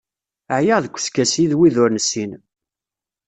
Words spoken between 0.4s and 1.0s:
Ɛyiɣ deg